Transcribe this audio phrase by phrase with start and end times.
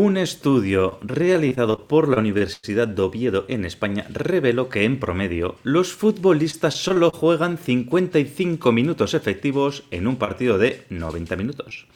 [0.00, 5.92] Un estudio realizado por la Universidad de Oviedo en España reveló que en promedio los
[5.92, 11.88] futbolistas solo juegan 55 minutos efectivos en un partido de 90 minutos.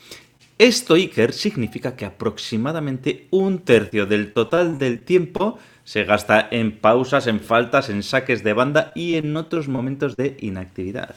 [0.59, 7.29] Esto, Iker, significa que aproximadamente un tercio del total del tiempo se gasta en pausas,
[7.29, 11.15] en faltas, en saques de banda y en otros momentos de inactividad.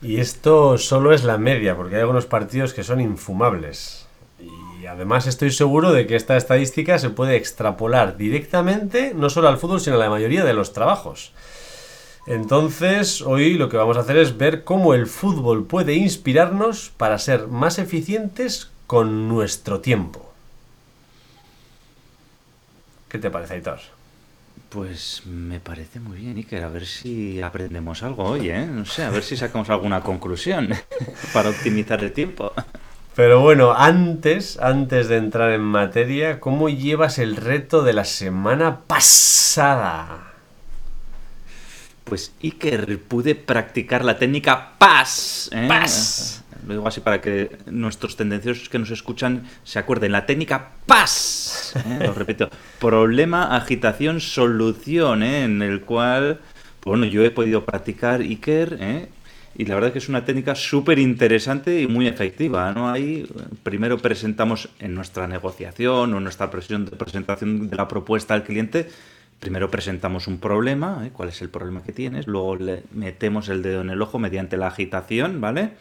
[0.00, 4.01] Y esto solo es la media, porque hay algunos partidos que son infumables.
[4.82, 9.58] Y además estoy seguro de que esta estadística se puede extrapolar directamente no solo al
[9.58, 11.32] fútbol, sino a la mayoría de los trabajos.
[12.26, 17.16] Entonces, hoy lo que vamos a hacer es ver cómo el fútbol puede inspirarnos para
[17.18, 20.32] ser más eficientes con nuestro tiempo.
[23.08, 23.78] ¿Qué te parece, Aitor?
[24.68, 26.64] Pues me parece muy bien, Iker.
[26.64, 28.66] A ver si aprendemos algo hoy, ¿eh?
[28.66, 30.70] No sé, a ver si sacamos alguna conclusión
[31.32, 32.52] para optimizar el tiempo.
[33.14, 38.80] Pero bueno, antes, antes de entrar en materia, ¿cómo llevas el reto de la semana
[38.86, 40.32] pasada?
[42.04, 45.50] Pues Iker, pude practicar la técnica PAS.
[45.52, 45.66] ¿eh?
[45.68, 46.42] PAS.
[46.66, 50.12] Lo digo así para que nuestros tendenciosos que nos escuchan se acuerden.
[50.12, 51.74] La técnica PAS.
[51.76, 52.04] ¿eh?
[52.06, 52.48] Lo repito.
[52.78, 55.44] Problema, agitación, solución, ¿eh?
[55.44, 56.40] en el cual,
[56.82, 59.08] bueno, yo he podido practicar Iker, ¿eh?
[59.54, 62.72] Y la verdad es que es una técnica súper interesante y muy efectiva.
[62.72, 62.90] ¿no?
[62.90, 63.26] Ahí
[63.62, 68.88] primero presentamos en nuestra negociación o nuestra presión de presentación de la propuesta al cliente,
[69.40, 71.10] primero presentamos un problema, ¿eh?
[71.12, 74.56] cuál es el problema que tienes, luego le metemos el dedo en el ojo mediante
[74.56, 75.72] la agitación, ¿vale?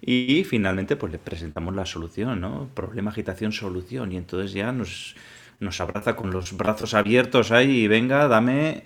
[0.00, 2.68] Y finalmente pues le presentamos la solución, ¿no?
[2.74, 4.10] Problema, agitación, solución.
[4.10, 5.14] Y entonces ya nos,
[5.60, 8.82] nos abraza con los brazos abiertos ahí y venga, dame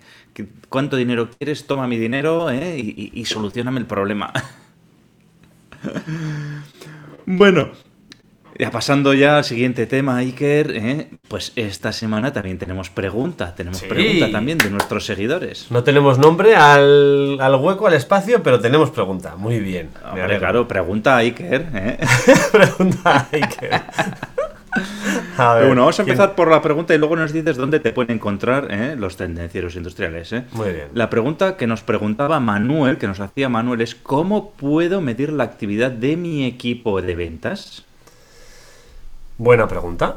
[0.68, 2.76] cuánto dinero quieres, toma mi dinero ¿eh?
[2.78, 4.32] y, y, y solucioname el problema.
[7.26, 7.70] bueno,
[8.58, 11.10] ya pasando ya al siguiente tema, Iker, ¿eh?
[11.28, 13.86] pues esta semana también tenemos pregunta, tenemos Sí.
[13.86, 15.66] pregunta también de nuestros seguidores.
[15.70, 19.36] No tenemos nombre al, al hueco, al espacio, pero tenemos pregunta.
[19.36, 19.90] Muy bien.
[20.10, 21.68] Hombre, claro, pregunta a Iker.
[21.74, 21.98] ¿eh?
[22.52, 23.00] pregunta.
[23.04, 23.42] A ver,
[25.36, 27.92] Pero bueno, vamos a ¿quién- empezar por la pregunta y luego nos dices dónde te
[27.92, 28.96] pueden encontrar ¿eh?
[28.98, 30.32] los tendencieros industriales.
[30.32, 30.44] ¿eh?
[30.52, 30.88] Muy bien.
[30.94, 35.44] La pregunta que nos preguntaba Manuel, que nos hacía Manuel, es ¿cómo puedo medir la
[35.44, 37.84] actividad de mi equipo de ventas?
[39.38, 40.16] Buena pregunta.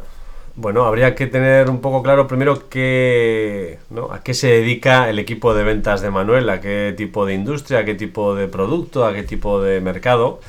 [0.56, 4.12] Bueno, habría que tener un poco claro primero qué, ¿no?
[4.12, 7.80] a qué se dedica el equipo de ventas de Manuel, a qué tipo de industria,
[7.80, 10.42] a qué tipo de producto, a qué tipo de mercado.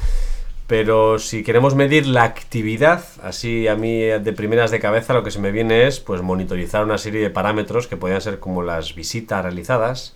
[0.70, 5.32] Pero si queremos medir la actividad, así a mí de primeras de cabeza lo que
[5.32, 8.94] se me viene es pues monitorizar una serie de parámetros que podrían ser como las
[8.94, 10.14] visitas realizadas,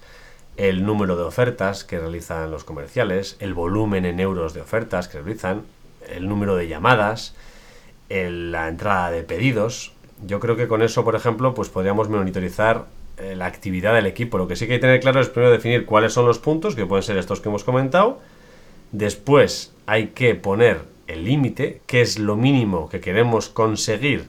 [0.56, 5.20] el número de ofertas que realizan los comerciales, el volumen en euros de ofertas que
[5.20, 5.62] realizan,
[6.08, 7.34] el número de llamadas,
[8.08, 9.92] la entrada de pedidos.
[10.24, 12.84] Yo creo que con eso, por ejemplo, pues podríamos monitorizar
[13.18, 14.38] eh, la actividad del equipo.
[14.38, 16.76] Lo que sí que hay que tener claro es primero definir cuáles son los puntos,
[16.76, 18.20] que pueden ser estos que hemos comentado.
[18.94, 24.28] Después hay que poner el límite, que es lo mínimo que queremos conseguir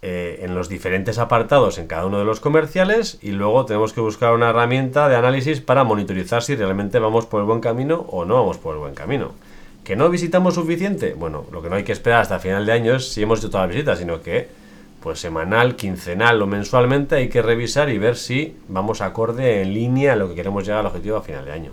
[0.00, 4.00] eh, en los diferentes apartados en cada uno de los comerciales y luego tenemos que
[4.00, 8.24] buscar una herramienta de análisis para monitorizar si realmente vamos por el buen camino o
[8.24, 9.32] no vamos por el buen camino.
[9.82, 11.14] ¿Que no visitamos suficiente?
[11.14, 13.50] Bueno, lo que no hay que esperar hasta final de año es si hemos hecho
[13.50, 14.46] todas las visitas, sino que
[15.02, 20.12] pues semanal, quincenal o mensualmente hay que revisar y ver si vamos acorde en línea
[20.12, 21.72] a lo que queremos llegar al objetivo a final de año.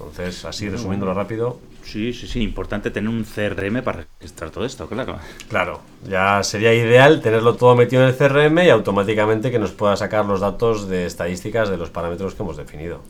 [0.00, 4.86] Entonces, así resumiéndolo rápido, Sí, sí, sí, importante tener un CRM para registrar todo esto,
[4.86, 5.18] claro.
[5.48, 9.96] Claro, ya sería ideal tenerlo todo metido en el CRM y automáticamente que nos pueda
[9.96, 13.00] sacar los datos de estadísticas de los parámetros que hemos definido.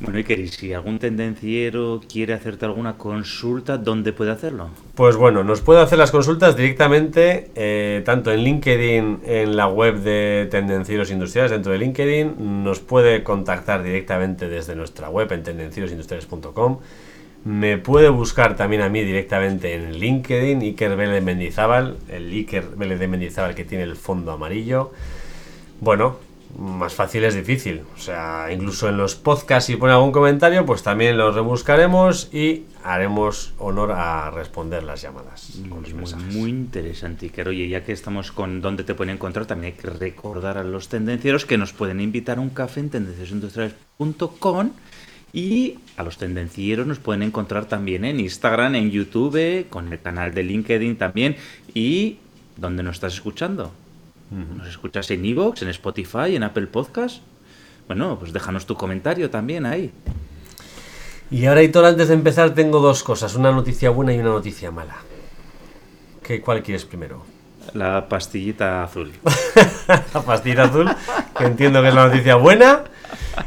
[0.00, 4.70] Bueno, Iker, si algún tendenciero quiere hacerte alguna consulta, ¿dónde puede hacerlo?
[4.96, 10.00] Pues bueno, nos puede hacer las consultas directamente, eh, tanto en LinkedIn, en la web
[10.00, 16.78] de Tendencieros Industriales, dentro de LinkedIn, nos puede contactar directamente desde nuestra web en tendencierosindustriales.com.
[17.44, 22.98] Me puede buscar también a mí directamente en LinkedIn, Iker Vélez Mendizábal, el Iker Vélez
[22.98, 24.92] de Mendizábal que tiene el fondo amarillo.
[25.80, 26.16] Bueno,
[26.58, 27.82] más fácil es difícil.
[27.96, 32.64] O sea, incluso en los podcasts, si pone algún comentario, pues también los rebuscaremos y
[32.82, 37.48] haremos honor a responder las llamadas con los Muy, muy interesante, Iker.
[37.48, 40.88] Oye, ya que estamos con dónde te pueden encontrar, también hay que recordar a los
[40.88, 44.70] tendencieros que nos pueden invitar a un café en tendenciosindustriales.com
[45.32, 50.32] y a los tendencieros nos pueden encontrar también en Instagram, en YouTube, con el canal
[50.32, 51.36] de LinkedIn también
[51.74, 52.18] y
[52.56, 53.72] ¿dónde nos estás escuchando?
[54.34, 57.22] ¿Nos escuchas en Evox, en Spotify, en Apple Podcast?
[57.86, 59.92] Bueno, pues déjanos tu comentario también ahí.
[61.30, 64.72] Y ahora, Hitor, antes de empezar, tengo dos cosas: una noticia buena y una noticia
[64.72, 64.96] mala.
[66.22, 67.22] ¿Qué, ¿Cuál quieres primero?
[67.74, 69.12] La pastillita azul.
[69.88, 70.90] la pastillita azul,
[71.38, 72.84] que entiendo que es la noticia buena.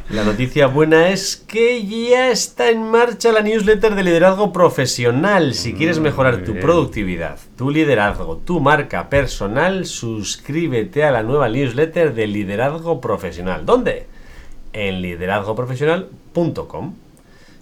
[0.10, 5.54] La noticia buena es que ya está en marcha la newsletter de liderazgo profesional.
[5.54, 12.14] Si quieres mejorar tu productividad, tu liderazgo, tu marca personal, suscríbete a la nueva newsletter
[12.14, 13.66] de liderazgo profesional.
[13.66, 14.08] ¿Dónde?
[14.74, 16.96] En liderazgoprofesional.com.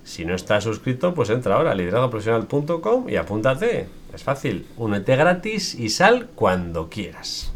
[0.03, 3.87] Si no estás suscrito, pues entra ahora a liderazgoprofesional.com y apúntate.
[4.13, 4.67] Es fácil.
[4.77, 7.51] Únete gratis y sal cuando quieras.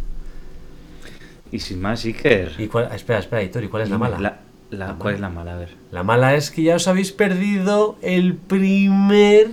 [1.52, 2.54] Y sin más, Iker.
[2.58, 4.20] ¿Y cuál, espera, espera, Hitor, ¿y cuál es la mala?
[4.20, 4.40] La,
[5.00, 5.54] ¿Cuál es la mala?
[5.54, 5.76] A ver.
[5.92, 9.52] La mala es que ya os habéis perdido el primer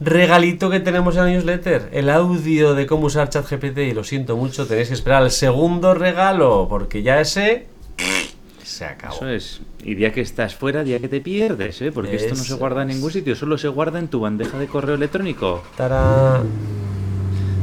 [0.00, 1.90] regalito que tenemos en la newsletter.
[1.92, 3.78] El audio de cómo usar ChatGPT.
[3.78, 7.66] Y lo siento mucho, tenéis que esperar al segundo regalo, porque ya ese
[8.62, 9.16] se acabó.
[9.16, 9.60] Eso es.
[9.84, 11.92] Y día que estás fuera, día que te pierdes, ¿eh?
[11.92, 14.66] Porque esto no se guarda en ningún sitio, solo se guarda en tu bandeja de
[14.66, 15.62] correo electrónico.
[15.76, 16.44] ¡Tarán!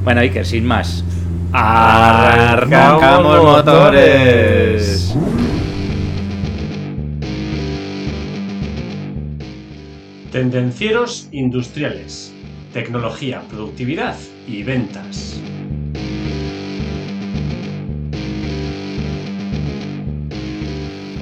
[0.03, 1.03] Bueno, Iker, sin más.
[1.51, 5.15] ¡Arrancamos motores!
[10.37, 12.31] Tendencieros industriales.
[12.71, 14.15] Tecnología, productividad
[14.47, 15.41] y ventas.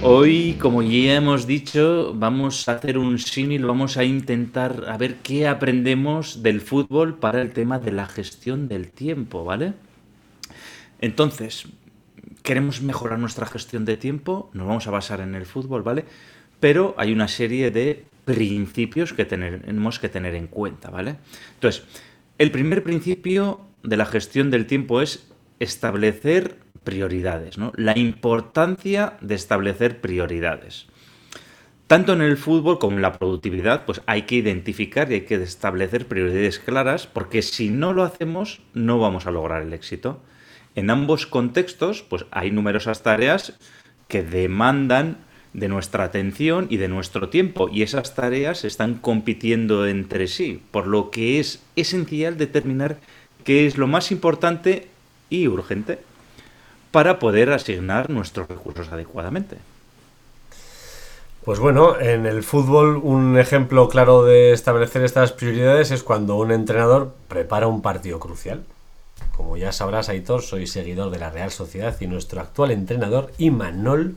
[0.04, 5.16] Hoy, como ya hemos dicho, vamos a hacer un símil, vamos a intentar a ver
[5.24, 9.76] qué aprendemos del fútbol para el tema de la gestión del tiempo, ¿vale?
[11.00, 11.68] Entonces,
[12.44, 16.04] queremos mejorar nuestra gestión de tiempo, nos vamos a basar en el fútbol, ¿vale?
[16.60, 21.16] Pero hay una serie de principios que tenemos que tener en cuenta, ¿vale?
[21.54, 21.83] Entonces,
[22.38, 27.72] el primer principio de la gestión del tiempo es establecer prioridades, ¿no?
[27.75, 30.88] La importancia de establecer prioridades.
[31.88, 35.36] Tanto en el fútbol como en la productividad, pues hay que identificar y hay que
[35.36, 40.21] establecer prioridades claras, porque si no lo hacemos, no vamos a lograr el éxito.
[40.74, 43.54] En ambos contextos, pues hay numerosas tareas
[44.07, 45.18] que demandan
[45.56, 50.86] de nuestra atención y de nuestro tiempo, y esas tareas están compitiendo entre sí, por
[50.86, 52.98] lo que es esencial determinar
[53.46, 54.90] qué es lo más importante
[55.30, 56.00] y urgente
[56.92, 59.57] para poder asignar nuestros recursos adecuadamente.
[61.46, 66.52] Pues bueno, en el fútbol un ejemplo claro de establecer estas prioridades es cuando un
[66.52, 68.63] entrenador prepara un partido crucial.
[69.38, 74.16] Como ya sabrás, Aitor, soy seguidor de la Real Sociedad y nuestro actual entrenador, Imanol,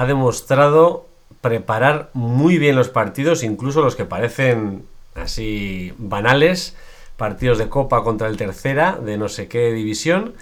[0.00, 1.06] ha demostrado
[1.42, 6.74] preparar muy bien los partidos, incluso los que parecen así banales,
[7.18, 10.32] partidos de copa contra el tercera de no sé qué división,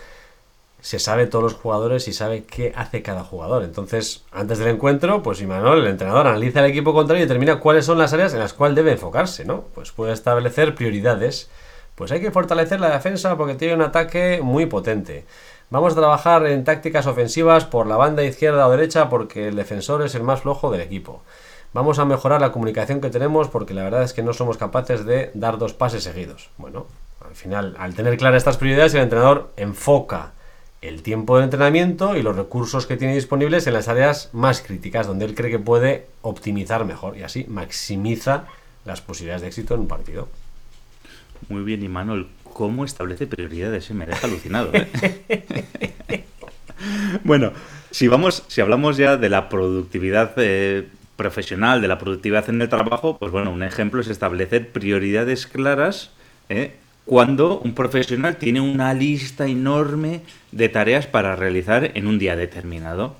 [0.80, 3.64] se sabe todos los jugadores y sabe qué hace cada jugador.
[3.64, 7.84] Entonces, antes del encuentro, pues Imanol, el entrenador, analiza el equipo contrario y determina cuáles
[7.84, 9.62] son las áreas en las cuales debe enfocarse, ¿no?
[9.74, 11.50] Pues puede establecer prioridades.
[11.96, 15.24] Pues hay que fortalecer la defensa porque tiene un ataque muy potente.
[15.70, 20.02] Vamos a trabajar en tácticas ofensivas por la banda izquierda o derecha porque el defensor
[20.02, 21.22] es el más flojo del equipo.
[21.74, 25.04] Vamos a mejorar la comunicación que tenemos porque la verdad es que no somos capaces
[25.04, 26.48] de dar dos pases seguidos.
[26.56, 26.86] Bueno,
[27.20, 30.32] al final, al tener claras estas prioridades, el entrenador enfoca
[30.80, 35.06] el tiempo de entrenamiento y los recursos que tiene disponibles en las áreas más críticas,
[35.06, 38.44] donde él cree que puede optimizar mejor y así maximiza
[38.86, 40.28] las posibilidades de éxito en un partido.
[41.50, 43.88] Muy bien, y Manuel, ¿cómo establece prioridades?
[43.92, 44.72] Me deja alucinado.
[44.74, 46.24] ¿eh?
[47.22, 47.52] bueno,
[47.92, 52.68] si vamos, si hablamos ya de la productividad eh, profesional, de la productividad en el
[52.68, 56.10] trabajo, pues bueno, un ejemplo es establecer prioridades claras
[56.48, 56.72] ¿eh?
[57.04, 63.14] cuando un profesional tiene una lista enorme de tareas para realizar en un día determinado.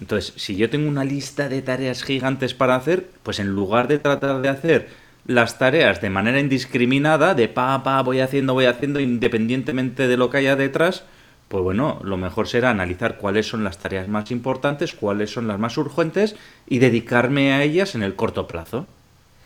[0.00, 3.98] Entonces, si yo tengo una lista de tareas gigantes para hacer, pues en lugar de
[3.98, 9.00] tratar de hacer las tareas de manera indiscriminada, de pa, pa, voy haciendo, voy haciendo,
[9.00, 11.04] independientemente de lo que haya detrás,
[11.48, 15.58] pues bueno, lo mejor será analizar cuáles son las tareas más importantes, cuáles son las
[15.58, 18.86] más urgentes y dedicarme a ellas en el corto plazo.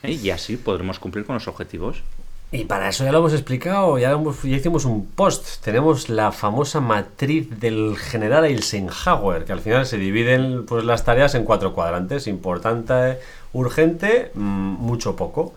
[0.03, 0.13] ¿Eh?
[0.13, 2.03] Y así podremos cumplir con los objetivos.
[2.51, 5.63] Y para eso ya lo hemos explicado, ya, ya hicimos un post.
[5.63, 11.35] Tenemos la famosa matriz del general Eisenhower, que al final se dividen pues, las tareas
[11.35, 13.19] en cuatro cuadrantes: importante,
[13.53, 15.55] urgente, mm, mucho poco.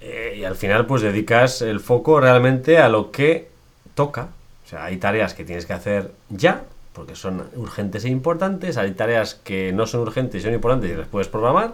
[0.00, 3.48] Eh, y al final, pues dedicas el foco realmente a lo que
[3.94, 4.28] toca.
[4.66, 8.76] O sea, hay tareas que tienes que hacer ya, porque son urgentes e importantes.
[8.76, 11.72] Hay tareas que no son urgentes y son importantes y las puedes programar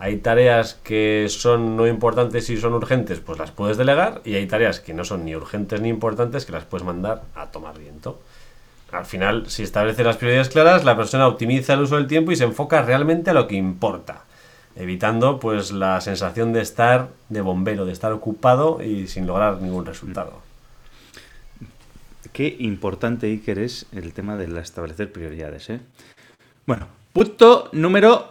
[0.00, 4.22] hay tareas que son no importantes y son urgentes, pues las puedes delegar.
[4.24, 7.46] Y hay tareas que no son ni urgentes ni importantes que las puedes mandar a
[7.46, 8.20] tomar viento.
[8.92, 12.36] Al final, si establece las prioridades claras, la persona optimiza el uso del tiempo y
[12.36, 14.22] se enfoca realmente a lo que importa.
[14.78, 19.84] Evitando pues la sensación de estar de bombero, de estar ocupado y sin lograr ningún
[19.84, 20.40] resultado.
[22.32, 25.68] qué importante, Iker, es el tema de establecer prioridades.
[25.70, 25.80] ¿eh?
[26.64, 28.30] Bueno, punto número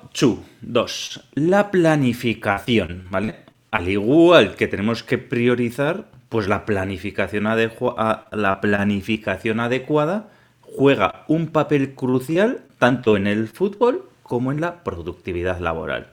[0.61, 1.23] 2.
[1.33, 3.35] La planificación, ¿vale?
[3.71, 10.29] Al igual que tenemos que priorizar, pues la planificación, la planificación adecuada
[10.61, 16.07] juega un papel crucial tanto en el fútbol como en la productividad laboral.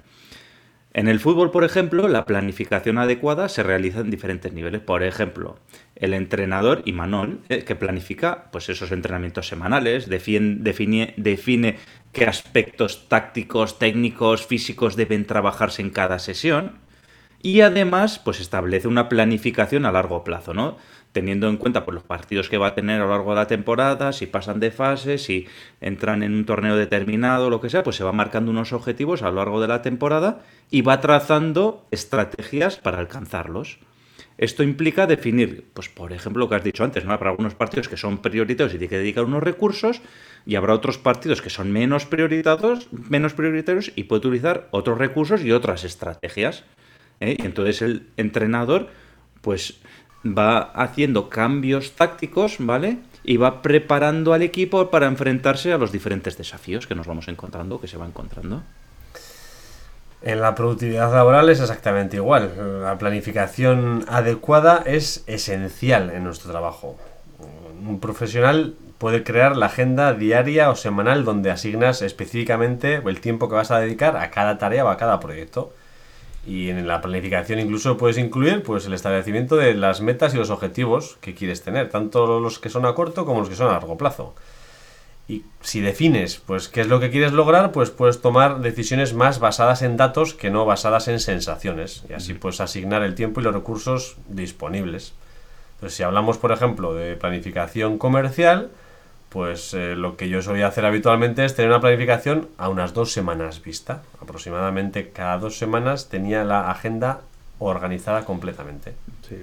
[0.97, 4.81] En el fútbol, por ejemplo, la planificación adecuada se realiza en diferentes niveles.
[4.81, 5.59] Por ejemplo,
[5.97, 11.79] el entrenador Imanol, eh, que planifica pues, esos entrenamientos semanales, define, define
[12.13, 16.85] qué aspectos tácticos, técnicos, físicos deben trabajarse en cada sesión
[17.45, 20.79] y además pues, establece una planificación a largo plazo, ¿no?
[21.13, 23.47] teniendo en cuenta pues, los partidos que va a tener a lo largo de la
[23.47, 25.47] temporada, si pasan de fase, si
[25.81, 29.29] entran en un torneo determinado, lo que sea, pues se va marcando unos objetivos a
[29.29, 30.41] lo largo de la temporada
[30.73, 33.79] y va trazando estrategias para alcanzarlos.
[34.39, 37.13] Esto implica definir, pues por ejemplo, lo que has dicho antes, ¿no?
[37.13, 40.01] Habrá algunos partidos que son prioritarios y tiene que dedicar unos recursos,
[40.47, 45.45] y habrá otros partidos que son menos prioritarios, menos prioritarios y puede utilizar otros recursos
[45.45, 46.65] y otras estrategias.
[47.21, 47.37] ¿Eh?
[47.39, 48.89] Y entonces el entrenador,
[49.41, 49.75] pues
[50.25, 52.99] va haciendo cambios tácticos, ¿vale?
[53.25, 57.81] Y va preparando al equipo para enfrentarse a los diferentes desafíos que nos vamos encontrando,
[57.81, 58.63] que se va encontrando.
[60.23, 62.81] En la productividad laboral es exactamente igual.
[62.83, 66.97] La planificación adecuada es esencial en nuestro trabajo.
[67.87, 73.57] Un profesional puede crear la agenda diaria o semanal donde asignas específicamente el tiempo que
[73.57, 75.75] vas a dedicar a cada tarea o a cada proyecto.
[76.47, 80.51] Y en la planificación incluso puedes incluir pues, el establecimiento de las metas y los
[80.51, 83.73] objetivos que quieres tener, tanto los que son a corto como los que son a
[83.73, 84.35] largo plazo.
[85.27, 89.39] Y si defines pues, qué es lo que quieres lograr, pues puedes tomar decisiones más
[89.39, 92.05] basadas en datos que no basadas en sensaciones.
[92.11, 95.15] Y así puedes asignar el tiempo y los recursos disponibles.
[95.77, 98.71] Entonces, si hablamos, por ejemplo, de planificación comercial,
[99.35, 103.11] pues eh, lo que yo solía hacer habitualmente es tener una planificación a unas dos
[103.11, 104.05] semanas vista.
[104.21, 107.23] Aproximadamente cada dos semanas tenía la agenda
[107.59, 108.95] organizada completamente.
[109.29, 109.35] Sí.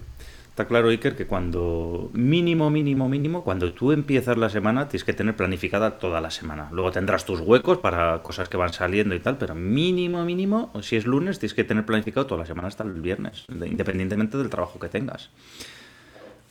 [0.48, 5.12] Está claro, Iker, que cuando mínimo, mínimo, mínimo, cuando tú empiezas la semana, tienes que
[5.12, 6.70] tener planificada toda la semana.
[6.72, 10.96] Luego tendrás tus huecos para cosas que van saliendo y tal, pero mínimo, mínimo, si
[10.96, 14.80] es lunes, tienes que tener planificado toda la semana hasta el viernes, independientemente del trabajo
[14.80, 15.32] que tengas.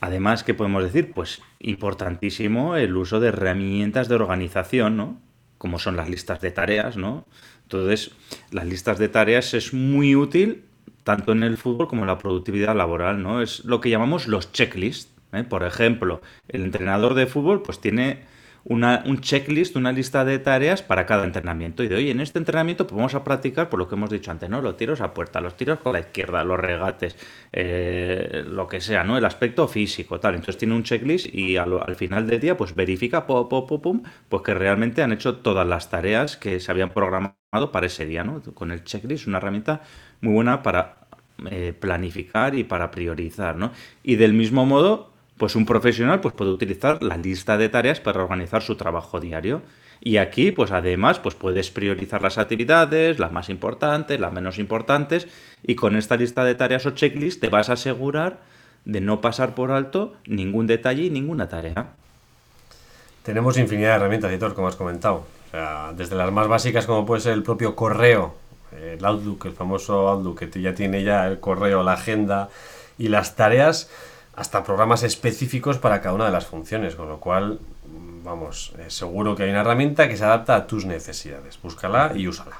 [0.01, 1.13] Además, ¿qué podemos decir?
[1.13, 5.21] Pues importantísimo el uso de herramientas de organización, ¿no?
[5.59, 7.25] Como son las listas de tareas, ¿no?
[7.63, 8.11] Entonces,
[8.49, 10.65] las listas de tareas es muy útil
[11.03, 13.41] tanto en el fútbol como en la productividad laboral, ¿no?
[13.41, 15.13] Es lo que llamamos los checklists.
[15.33, 15.43] ¿eh?
[15.43, 18.23] Por ejemplo, el entrenador de fútbol pues tiene
[18.63, 21.83] una, un checklist, una lista de tareas para cada entrenamiento.
[21.83, 24.31] Y de hoy en este entrenamiento pues vamos a practicar por lo que hemos dicho
[24.31, 24.61] antes, ¿no?
[24.61, 27.15] Los tiros a puerta, los tiros por la izquierda, los regates,
[27.51, 29.17] eh, lo que sea, ¿no?
[29.17, 30.35] El aspecto físico, tal.
[30.35, 34.43] Entonces tiene un checklist y al, final del día pues verifica, pum, pum, pum, pues
[34.43, 38.41] que realmente han hecho todas las tareas que se habían programado para ese día, ¿no?
[38.53, 39.81] Con el checklist, una herramienta
[40.21, 41.01] muy buena para
[41.49, 43.71] eh, planificar y para priorizar, ¿no?
[44.03, 45.10] Y del mismo modo,
[45.41, 49.63] pues un profesional pues puede utilizar la lista de tareas para organizar su trabajo diario.
[49.99, 55.27] Y aquí, pues además, pues puedes priorizar las actividades, las más importantes, las menos importantes,
[55.63, 58.37] y con esta lista de tareas o checklist te vas a asegurar
[58.85, 61.87] de no pasar por alto ningún detalle y ninguna tarea.
[63.23, 65.25] Tenemos infinidad de herramientas, editor, como has comentado.
[65.97, 68.35] desde las más básicas como puede ser el propio correo,
[68.79, 72.49] el Outlook, el famoso Outlook, que ya tiene ya el correo, la agenda
[72.99, 73.89] y las tareas,
[74.41, 77.59] hasta programas específicos para cada una de las funciones, con lo cual,
[78.23, 81.59] vamos, eh, seguro que hay una herramienta que se adapta a tus necesidades.
[81.61, 82.57] Búscala y úsala.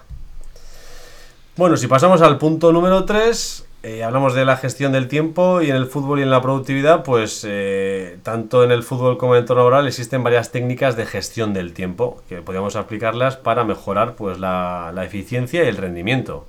[1.58, 5.72] Bueno, si pasamos al punto número 3, eh, hablamos de la gestión del tiempo y
[5.72, 9.38] en el fútbol y en la productividad, pues eh, tanto en el fútbol como en
[9.38, 14.14] el entorno laboral existen varias técnicas de gestión del tiempo que podríamos aplicarlas para mejorar
[14.14, 16.46] pues, la, la eficiencia y el rendimiento.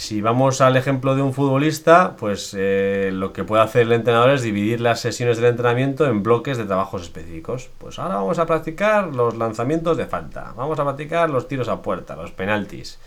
[0.00, 4.30] Si vamos al ejemplo de un futbolista, pues eh, lo que puede hacer el entrenador
[4.30, 7.68] es dividir las sesiones del entrenamiento en bloques de trabajos específicos.
[7.76, 11.82] Pues ahora vamos a practicar los lanzamientos de falta, vamos a practicar los tiros a
[11.82, 12.98] puerta, los penaltis,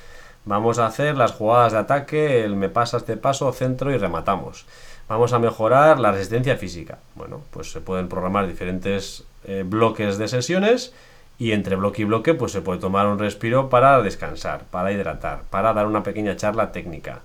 [0.45, 4.67] vamos a hacer las jugadas de ataque, el me pasa este paso, centro y rematamos.
[5.09, 6.99] Vamos a mejorar la resistencia física.
[7.15, 10.93] Bueno, pues se pueden programar diferentes eh, bloques de sesiones
[11.39, 15.43] y entre bloque y bloque pues se puede tomar un respiro para descansar, para hidratar,
[15.49, 17.21] para dar una pequeña charla técnica.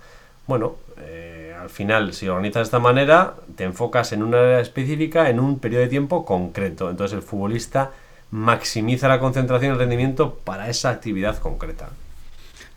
[0.47, 5.29] Bueno, eh, al final si organizas de esta manera te enfocas en una área específica
[5.29, 6.89] en un periodo de tiempo concreto.
[6.89, 7.91] Entonces el futbolista
[8.31, 11.89] maximiza la concentración y el rendimiento para esa actividad concreta.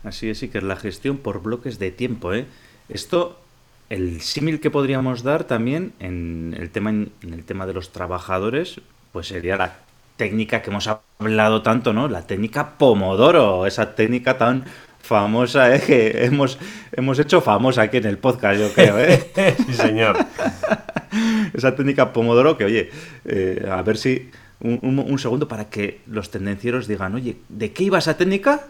[0.05, 2.35] Así es, sí que es la gestión por bloques de tiempo.
[2.35, 2.47] ¿eh?
[2.89, 3.39] Esto,
[3.89, 8.81] el símil que podríamos dar también en el tema, en el tema de los trabajadores,
[9.13, 9.77] pues sería la
[10.17, 10.89] técnica que hemos
[11.19, 12.09] hablado tanto, ¿no?
[12.09, 14.65] La técnica Pomodoro, esa técnica tan
[15.01, 15.81] famosa, ¿eh?
[15.81, 16.59] Que hemos,
[16.93, 19.31] hemos hecho famosa aquí en el podcast, yo creo, ¿eh?
[19.67, 20.17] sí, señor.
[21.55, 22.91] esa técnica Pomodoro que, oye,
[23.25, 24.31] eh, a ver si...
[24.65, 28.61] Un, segundo para que los tendencieros digan, oye, ¿de qué iba esa técnica?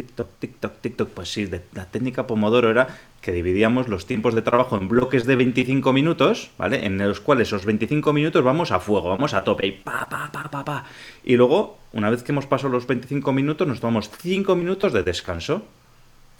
[0.00, 1.08] TikTok, TikTok, TikTok.
[1.10, 5.36] Pues sí, la técnica Pomodoro era que dividíamos los tiempos de trabajo en bloques de
[5.36, 6.86] 25 minutos, ¿vale?
[6.86, 10.30] En los cuales esos 25 minutos vamos a fuego, vamos a tope y pa, pa,
[10.32, 10.84] pa, pa, pa.
[11.22, 15.02] Y luego, una vez que hemos pasado los 25 minutos, nos tomamos 5 minutos de
[15.02, 15.64] descanso.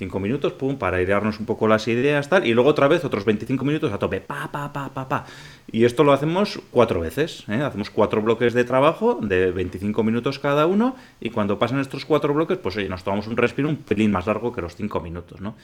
[0.01, 3.27] 5 minutos, pum, para airearnos un poco las ideas, tal, y luego otra vez otros
[3.27, 5.27] 25 minutos a tope, pa, pa, pa, pa, pa.
[5.71, 7.61] Y esto lo hacemos cuatro veces, ¿eh?
[7.63, 12.33] hacemos cuatro bloques de trabajo de 25 minutos cada uno, y cuando pasan estos cuatro
[12.33, 15.41] bloques, pues oye, nos tomamos un respiro un pelín más largo que los 5 minutos,
[15.43, 15.55] ¿no?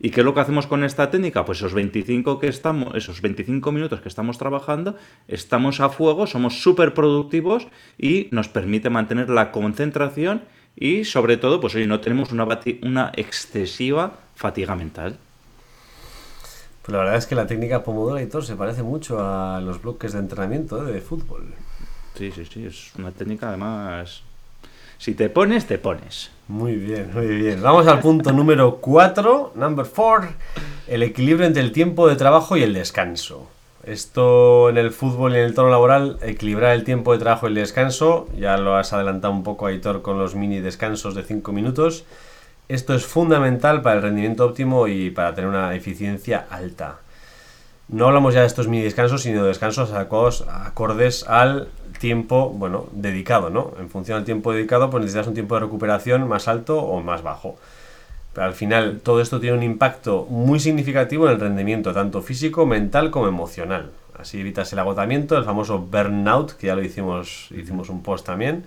[0.00, 1.44] ¿Y qué es lo que hacemos con esta técnica?
[1.44, 4.96] Pues esos 25 que estamos, esos 25 minutos que estamos trabajando,
[5.28, 10.42] estamos a fuego, somos súper productivos y nos permite mantener la concentración
[10.76, 12.46] y sobre todo, pues hoy no tenemos una,
[12.82, 15.18] una excesiva fatiga mental.
[16.82, 19.80] Pues la verdad es que la técnica Pomodoro y todo se parece mucho a los
[19.80, 20.92] bloques de entrenamiento ¿eh?
[20.92, 21.54] de fútbol.
[22.14, 24.22] Sí, sí, sí, es una técnica además...
[24.98, 26.30] Si te pones, te pones.
[26.48, 27.60] Muy bien, muy bien.
[27.60, 30.30] Vamos al punto número 4, number 4,
[30.88, 33.50] el equilibrio entre el tiempo de trabajo y el descanso.
[33.86, 37.50] Esto en el fútbol y en el tono laboral, equilibrar el tiempo de trabajo y
[37.50, 41.52] el descanso, ya lo has adelantado un poco, Aitor, con los mini descansos de 5
[41.52, 42.04] minutos.
[42.68, 46.96] Esto es fundamental para el rendimiento óptimo y para tener una eficiencia alta.
[47.88, 51.68] No hablamos ya de estos mini descansos, sino de descansos acordes al
[52.00, 53.72] tiempo, bueno, dedicado, ¿no?
[53.78, 57.22] En función del tiempo dedicado, pues necesitas un tiempo de recuperación más alto o más
[57.22, 57.58] bajo.
[58.34, 62.66] Pero al final todo esto tiene un impacto muy significativo en el rendimiento, tanto físico,
[62.66, 63.92] mental como emocional.
[64.18, 68.64] Así evitas el agotamiento, el famoso burnout, que ya lo hicimos, hicimos un post también.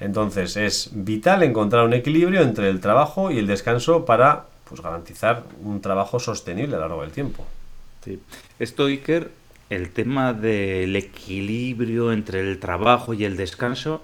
[0.00, 5.44] Entonces es vital encontrar un equilibrio entre el trabajo y el descanso para pues, garantizar
[5.62, 7.46] un trabajo sostenible a lo largo del tiempo.
[8.04, 8.20] Sí.
[8.58, 9.30] Esto, Iker,
[9.70, 14.02] el tema del equilibrio entre el trabajo y el descanso,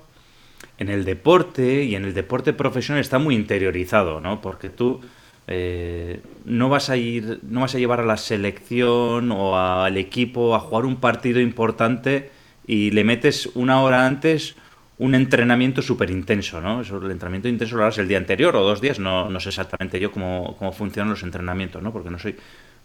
[0.83, 4.41] en el deporte y en el deporte profesional está muy interiorizado, ¿no?
[4.41, 5.01] Porque tú
[5.47, 10.55] eh, no vas a ir, no vas a llevar a la selección o al equipo
[10.55, 12.31] a jugar un partido importante
[12.67, 14.57] y le metes una hora antes
[14.99, 16.83] un entrenamiento súper intenso, ¿no?
[16.83, 19.49] Eso, el entrenamiento intenso lo harás el día anterior o dos días, no, no sé
[19.49, 21.93] exactamente yo cómo, cómo funcionan los entrenamientos, ¿no?
[21.93, 22.37] Porque no soy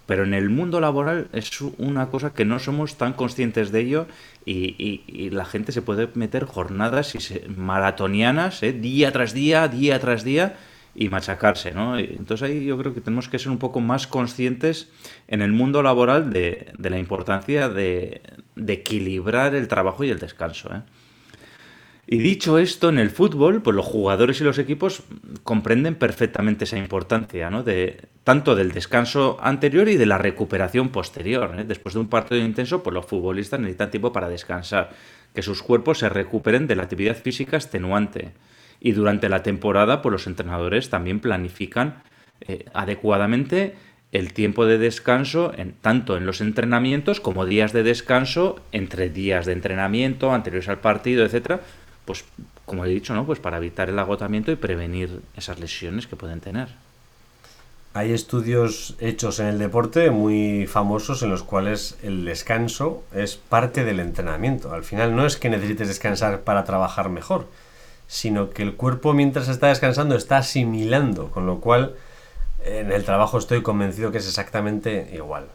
[0.08, 4.08] pero en el mundo laboral es una cosa que no somos tan conscientes de ello
[4.46, 8.74] y, la gente se puede meter jornadas y maratonianas, ¿eh?
[8.74, 10.56] día tras día, día tras día,
[10.96, 12.00] y machacarse, ¿no?
[12.00, 14.90] Entonces ahí yo creo que tenemos que ser un poco más conscientes
[15.28, 18.22] en el mundo laboral de, la importancia de,
[18.56, 20.82] de, equilibrar el trabajo y el descanso, ¿eh?
[22.10, 25.04] Y dicho esto, en el fútbol, pues los jugadores y los equipos
[25.44, 27.64] comprenden perfectamente esa importancia, ¿no?
[27.64, 31.54] De, tanto del descanso anterior y de la recuperación posterior.
[31.60, 31.66] ¿eh?
[31.66, 34.92] Después de un partido intenso, pues los futbolistas necesitan tiempo para descansar,
[35.34, 38.32] que sus cuerpos se recuperen de la actividad física extenuante.
[38.80, 42.04] Y durante la temporada, pues los entrenadores también planifican
[42.40, 43.76] eh, adecuadamente
[44.14, 49.46] el tiempo de descanso en, tanto en los entrenamientos como días de descanso entre días
[49.46, 51.60] de entrenamiento anteriores al partido, etcétera,
[52.08, 52.24] pues
[52.66, 53.26] como he dicho, ¿no?
[53.26, 56.70] Pues para evitar el agotamiento y prevenir esas lesiones que pueden tener.
[57.94, 63.84] Hay estudios hechos en el deporte muy famosos en los cuales el descanso es parte
[63.84, 64.74] del entrenamiento.
[64.74, 67.48] Al final no es que necesites descansar para trabajar mejor,
[68.08, 71.96] sino que el cuerpo mientras está descansando está asimilando, con lo cual
[72.64, 75.48] en el trabajo estoy convencido que es exactamente igual.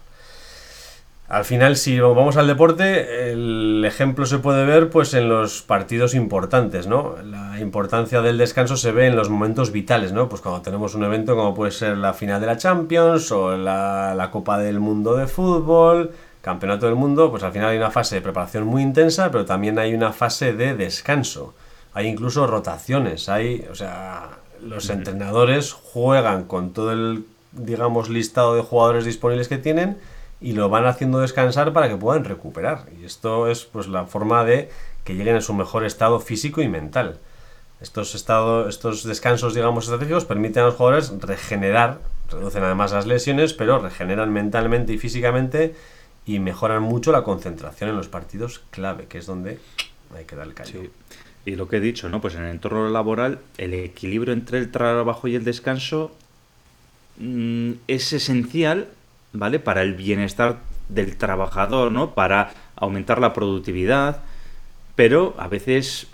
[1.29, 6.15] Al final, si vamos al deporte, el ejemplo se puede ver pues en los partidos
[6.15, 7.15] importantes, ¿no?
[7.25, 10.29] La importancia del descanso se ve en los momentos vitales, ¿no?
[10.29, 14.15] Pues cuando tenemos un evento como puede ser la final de la Champions o la,
[14.15, 16.11] la Copa del Mundo de Fútbol,
[16.43, 19.79] Campeonato del Mundo, pues al final hay una fase de preparación muy intensa, pero también
[19.79, 21.55] hay una fase de descanso.
[21.95, 28.63] Hay incluso rotaciones, hay, o sea, los entrenadores juegan con todo el, digamos, listado de
[28.63, 29.99] jugadores disponibles que tienen
[30.43, 32.87] y lo van haciendo descansar para que puedan recuperar.
[33.01, 34.69] Y esto es pues la forma de
[35.05, 37.19] que lleguen a su mejor estado físico y mental.
[37.81, 42.01] Estos, estados, estos descansos, digamos, estratégicos permiten a los jugadores regenerar,
[42.31, 45.75] reducen además las lesiones, pero regeneran mentalmente y físicamente
[46.27, 49.59] y mejoran mucho la concentración en los partidos clave, que es donde
[50.15, 50.83] hay que dar el callo.
[51.45, 52.21] Y lo que he dicho, ¿no?
[52.21, 56.13] Pues en el entorno laboral, el equilibrio entre el trabajo y el descanso
[57.19, 58.89] mm, es esencial
[59.33, 59.59] ¿vale?
[59.59, 62.15] Para el bienestar del trabajador, ¿no?
[62.15, 64.23] Para aumentar la productividad,
[64.95, 66.09] pero a veces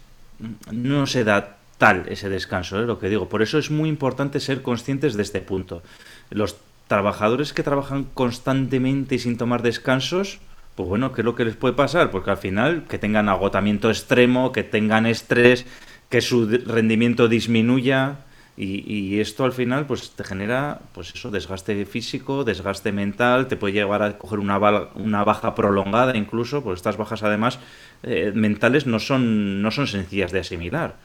[0.70, 2.86] no se da tal ese descanso, es ¿eh?
[2.86, 3.28] lo que digo.
[3.28, 5.82] Por eso es muy importante ser conscientes de este punto.
[6.30, 6.56] Los
[6.88, 10.40] trabajadores que trabajan constantemente y sin tomar descansos,
[10.74, 12.10] pues bueno, ¿qué es lo que les puede pasar?
[12.10, 15.66] Porque al final que tengan agotamiento extremo, que tengan estrés,
[16.08, 18.16] que su rendimiento disminuya,
[18.60, 23.74] y, esto al final pues te genera pues eso desgaste físico desgaste mental te puede
[23.74, 24.58] llevar a coger una,
[24.96, 27.60] una baja prolongada incluso pues estas bajas además
[28.02, 30.96] eh, mentales no son no son sencillas de asimilar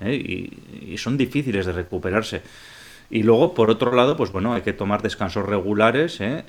[0.00, 0.14] ¿eh?
[0.14, 2.40] y, y, son difíciles de recuperarse
[3.10, 6.44] y luego por otro lado pues bueno hay que tomar descansos regulares ¿eh?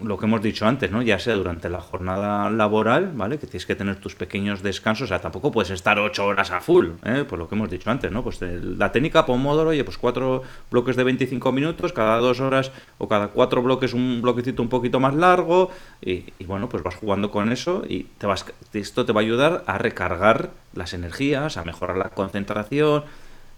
[0.00, 1.02] Lo que hemos dicho antes, ¿no?
[1.02, 3.38] Ya sea durante la jornada laboral, ¿vale?
[3.38, 6.60] Que tienes que tener tus pequeños descansos, o sea, tampoco puedes estar ocho horas a
[6.60, 7.24] full, ¿eh?
[7.28, 8.22] Por lo que hemos dicho antes, ¿no?
[8.22, 13.08] Pues la técnica Pomodoro, oye, pues cuatro bloques de 25 minutos, cada dos horas o
[13.08, 17.52] cada cuatro bloques un bloquecito un poquito más largo y, bueno, pues vas jugando con
[17.52, 21.96] eso y te vas, esto te va a ayudar a recargar las energías, a mejorar
[21.96, 23.04] la concentración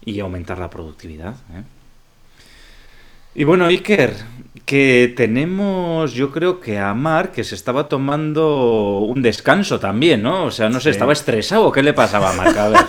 [0.03, 1.63] y aumentar la productividad, ¿eh?
[3.37, 4.13] Y bueno, Iker,
[4.65, 10.45] que tenemos, yo creo que a Mark, que se estaba tomando un descanso también, ¿no?
[10.45, 12.57] O sea, no sé, ¿estaba estresado o qué le pasaba a Mark?
[12.57, 12.79] A ver.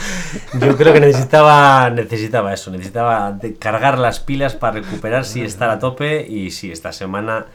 [0.60, 5.80] Yo creo que necesitaba, necesitaba eso, necesitaba cargar las pilas para recuperarse y estar a
[5.80, 6.24] tope.
[6.28, 7.46] Y sí, esta semana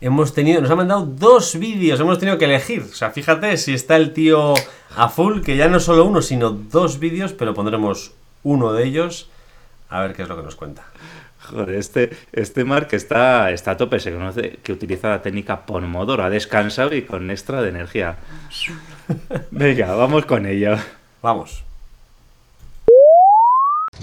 [0.00, 2.82] hemos tenido, nos han mandado dos vídeos, hemos tenido que elegir.
[2.82, 4.54] O sea, fíjate si está el tío
[4.96, 8.12] a full, que ya no solo uno, sino dos vídeos, pero pondremos
[8.42, 9.30] uno de ellos
[9.88, 10.84] a ver qué es lo que nos cuenta.
[11.50, 16.22] Joder, este, este Mark está, está a tope, se conoce que utiliza la técnica Pomodoro,
[16.22, 18.16] ha descansado y con extra de energía.
[19.50, 20.76] Venga, vamos con ello.
[21.20, 21.64] Vamos.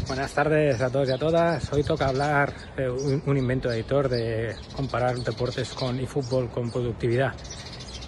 [0.08, 1.71] Buenas tardes a todos y a todas.
[1.73, 7.34] Hoy toca hablar de un, invento editor de comparar deportes con y fútbol con productividad.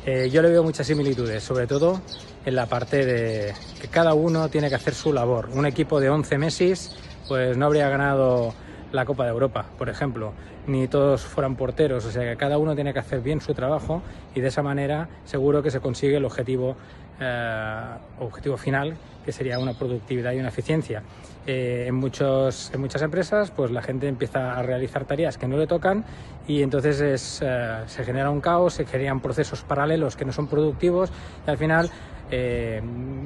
[0.05, 2.01] Eh, yo le veo muchas similitudes, sobre todo
[2.45, 5.49] en la parte de que cada uno tiene que hacer su labor.
[5.53, 6.95] Un equipo de 11 meses
[7.27, 8.53] pues no habría ganado
[8.91, 10.33] la Copa de Europa, por ejemplo,
[10.67, 14.01] ni todos fueran porteros, o sea que cada uno tiene que hacer bien su trabajo
[14.35, 16.75] y de esa manera seguro que se consigue el objetivo,
[17.19, 17.83] eh,
[18.19, 21.03] objetivo final, que sería una productividad y una eficiencia.
[21.47, 25.57] Eh, en, muchos, en muchas empresas pues la gente empieza a realizar tareas que no
[25.57, 26.05] le tocan
[26.47, 30.47] y entonces es, eh, se genera un caos, se crean procesos paralelos que no son
[30.47, 31.11] productivos
[31.47, 31.89] y al final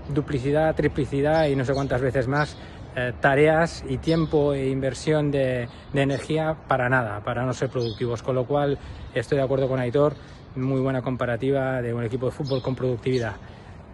[0.09, 2.57] duplicidad, triplicidad y no sé cuántas veces más
[2.95, 8.23] eh, tareas y tiempo e inversión de, energía para nada, para no ser productivos.
[8.23, 8.77] Con lo cual
[9.13, 10.13] estoy de acuerdo con Aitor,
[10.55, 13.35] muy buena comparativa de un equipo de fútbol con productividad.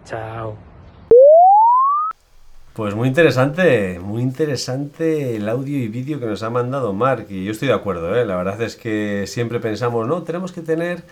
[0.04, 0.56] Chao.
[2.74, 7.44] Pues muy interesante, muy interesante el audio y vídeo que nos ha mandado Mark y
[7.44, 8.24] yo estoy de acuerdo, ¿eh?
[8.24, 11.02] la verdad es que siempre pensamos, no, tenemos que tener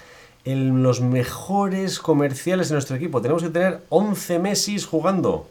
[0.46, 5.48] los mejores comerciales en nuestro equipo, tenemos que tener 11 Messi jugando.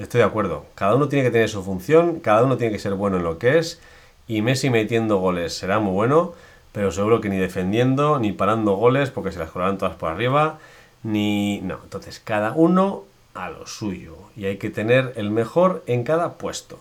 [0.00, 0.64] Estoy de acuerdo.
[0.74, 3.38] Cada uno tiene que tener su función, cada uno tiene que ser bueno en lo
[3.38, 3.80] que es.
[4.26, 6.32] Y Messi metiendo goles será muy bueno,
[6.72, 10.58] pero seguro que ni defendiendo, ni parando goles, porque se las colarán todas por arriba,
[11.02, 11.60] ni...
[11.60, 14.16] No, entonces cada uno a lo suyo.
[14.36, 16.78] Y hay que tener el mejor en cada puesto.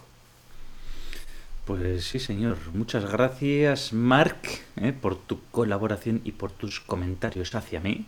[1.65, 2.57] Pues sí, señor.
[2.73, 4.37] Muchas gracias, Mark,
[4.77, 8.05] eh, por tu colaboración y por tus comentarios hacia mí.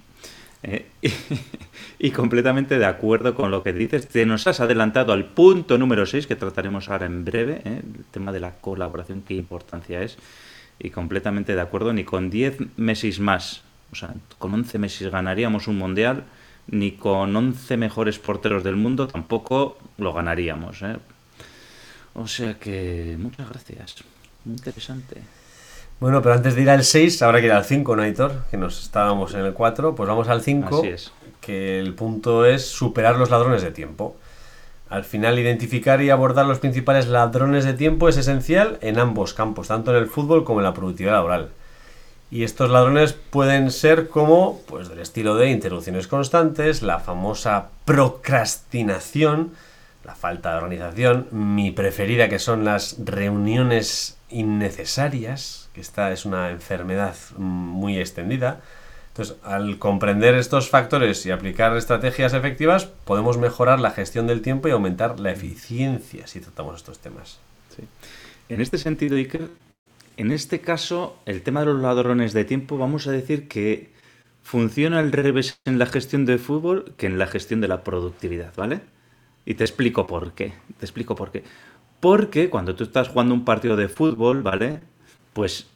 [0.63, 0.85] Eh,
[1.99, 4.07] y, completamente de acuerdo con lo que dices.
[4.07, 8.05] Te nos has adelantado al punto número 6 que trataremos ahora en breve, eh, el
[8.11, 10.17] tema de la colaboración, qué importancia es.
[10.79, 15.67] Y completamente de acuerdo, ni con 10 meses más, o sea, con 11 meses ganaríamos
[15.67, 16.23] un mundial,
[16.67, 20.81] ni con 11 mejores porteros del mundo tampoco lo ganaríamos.
[20.81, 20.97] Eh.
[22.13, 24.03] O sea que muchas gracias.
[24.45, 25.21] Muy interesante.
[26.01, 28.45] Bueno, pero antes de ir al 6, habrá que ir al 5, ¿no, Aitor?
[28.49, 30.79] Que nos estábamos en el 4, pues vamos al 5.
[30.79, 31.11] Así es.
[31.39, 34.15] Que el punto es superar los ladrones de tiempo.
[34.89, 39.67] Al final, identificar y abordar los principales ladrones de tiempo es esencial en ambos campos,
[39.67, 41.49] tanto en el fútbol como en la productividad laboral.
[42.31, 49.51] Y estos ladrones pueden ser como, pues del estilo de interrupciones constantes, la famosa procrastinación,
[50.03, 56.49] la falta de organización, mi preferida que son las reuniones innecesarias, que esta es una
[56.49, 58.61] enfermedad muy extendida.
[59.09, 64.67] Entonces, al comprender estos factores y aplicar estrategias efectivas, podemos mejorar la gestión del tiempo
[64.67, 67.39] y aumentar la eficiencia si tratamos estos temas.
[68.47, 69.49] En este sentido, Iker,
[70.17, 73.91] en este caso, el tema de los ladrones de tiempo, vamos a decir que
[74.43, 78.53] funciona al revés en la gestión de fútbol que en la gestión de la productividad,
[78.55, 78.81] ¿vale?
[79.45, 80.53] Y te explico por qué.
[80.79, 81.43] Te explico por qué.
[81.99, 84.81] Porque cuando tú estás jugando un partido de fútbol, ¿vale?
[85.33, 85.67] Pues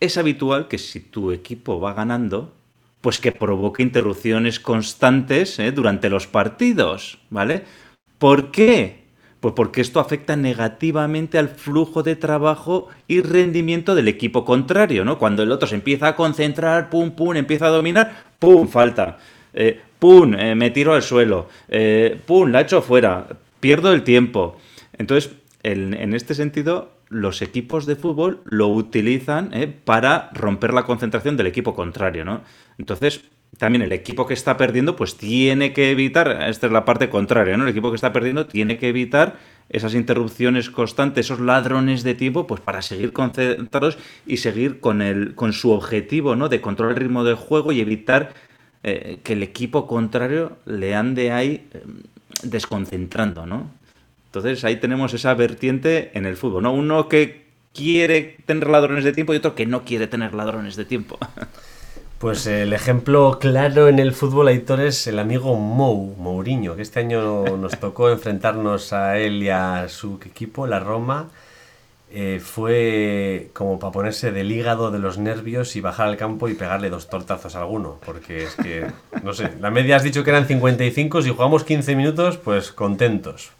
[0.00, 2.52] es habitual que si tu equipo va ganando,
[3.00, 5.72] pues que provoque interrupciones constantes ¿eh?
[5.72, 7.64] durante los partidos, ¿vale?
[8.18, 9.04] ¿Por qué?
[9.40, 15.18] Pues porque esto afecta negativamente al flujo de trabajo y rendimiento del equipo contrario, ¿no?
[15.18, 19.18] Cuando el otro se empieza a concentrar, pum, pum, empieza a dominar, pum, falta.
[19.52, 21.48] Eh, pum, eh, me tiro al suelo.
[22.26, 23.26] pum, la echo fuera.
[23.60, 24.56] Pierdo el tiempo.
[24.96, 25.30] Entonces,
[25.62, 29.66] en este sentido, los equipos de fútbol lo utilizan ¿eh?
[29.66, 32.42] para romper la concentración del equipo contrario, ¿no?
[32.78, 33.24] Entonces,
[33.58, 37.56] también el equipo que está perdiendo, pues tiene que evitar, esta es la parte contraria,
[37.56, 37.64] ¿no?
[37.64, 39.36] El equipo que está perdiendo tiene que evitar
[39.68, 45.34] esas interrupciones constantes, esos ladrones de tiempo, pues para seguir concentrados y seguir con, el,
[45.34, 46.48] con su objetivo, ¿no?
[46.48, 48.34] De controlar el ritmo del juego y evitar
[48.82, 51.82] eh, que el equipo contrario le ande ahí eh,
[52.42, 53.70] desconcentrando, ¿no?
[54.34, 56.72] Entonces ahí tenemos esa vertiente en el fútbol, ¿no?
[56.72, 60.84] Uno que quiere tener ladrones de tiempo y otro que no quiere tener ladrones de
[60.84, 61.18] tiempo.
[62.16, 67.00] Pues el ejemplo claro en el fútbol, Aitor, es el amigo Mou, Mourinho, que este
[67.00, 71.28] año nos tocó enfrentarnos a él y a su equipo, la Roma.
[72.10, 76.54] Eh, fue como para ponerse del hígado de los nervios y bajar al campo y
[76.54, 77.98] pegarle dos tortazos a alguno.
[78.06, 78.86] Porque es que,
[79.22, 83.50] no sé, la media has dicho que eran 55, si jugamos 15 minutos, pues contentos.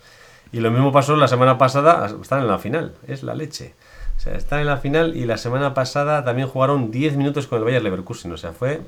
[0.55, 3.75] Y lo mismo pasó la semana pasada, están en la final, es la leche.
[4.17, 7.59] O sea, están en la final y la semana pasada también jugaron 10 minutos con
[7.59, 8.31] el Bayer Leverkusen.
[8.31, 8.83] O sea, fue...